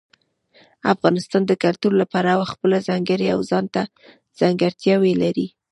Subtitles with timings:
[0.93, 3.81] افغانستان د کلتور له پلوه خپله ځانګړې او ځانته
[4.39, 5.47] ځانګړتیاوې لري.